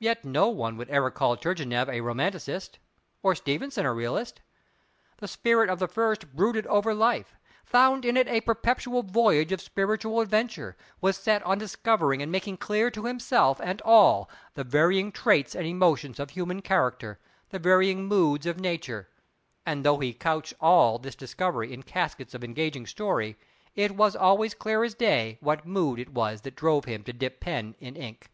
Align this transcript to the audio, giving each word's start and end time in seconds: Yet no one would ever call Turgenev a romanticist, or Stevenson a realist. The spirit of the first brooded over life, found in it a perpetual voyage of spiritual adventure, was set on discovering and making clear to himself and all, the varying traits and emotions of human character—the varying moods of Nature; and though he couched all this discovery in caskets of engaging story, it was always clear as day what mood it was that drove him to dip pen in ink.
Yet 0.00 0.24
no 0.24 0.48
one 0.48 0.76
would 0.76 0.90
ever 0.90 1.08
call 1.08 1.36
Turgenev 1.36 1.88
a 1.88 2.00
romanticist, 2.00 2.80
or 3.22 3.36
Stevenson 3.36 3.86
a 3.86 3.92
realist. 3.94 4.40
The 5.18 5.28
spirit 5.28 5.70
of 5.70 5.78
the 5.78 5.86
first 5.86 6.34
brooded 6.34 6.66
over 6.66 6.92
life, 6.92 7.36
found 7.64 8.04
in 8.04 8.16
it 8.16 8.26
a 8.26 8.40
perpetual 8.40 9.04
voyage 9.04 9.52
of 9.52 9.60
spiritual 9.60 10.18
adventure, 10.20 10.76
was 11.00 11.16
set 11.16 11.44
on 11.44 11.58
discovering 11.58 12.20
and 12.20 12.32
making 12.32 12.56
clear 12.56 12.90
to 12.90 13.04
himself 13.04 13.60
and 13.62 13.80
all, 13.82 14.28
the 14.54 14.64
varying 14.64 15.12
traits 15.12 15.54
and 15.54 15.64
emotions 15.64 16.18
of 16.18 16.30
human 16.30 16.60
character—the 16.60 17.58
varying 17.60 18.06
moods 18.06 18.46
of 18.46 18.58
Nature; 18.58 19.10
and 19.64 19.84
though 19.84 20.00
he 20.00 20.12
couched 20.12 20.54
all 20.60 20.98
this 20.98 21.14
discovery 21.14 21.72
in 21.72 21.84
caskets 21.84 22.34
of 22.34 22.42
engaging 22.42 22.84
story, 22.84 23.36
it 23.76 23.92
was 23.96 24.16
always 24.16 24.54
clear 24.54 24.82
as 24.82 24.96
day 24.96 25.38
what 25.40 25.64
mood 25.64 26.00
it 26.00 26.08
was 26.12 26.40
that 26.40 26.56
drove 26.56 26.84
him 26.86 27.04
to 27.04 27.12
dip 27.12 27.38
pen 27.38 27.76
in 27.78 27.94
ink. 27.94 28.28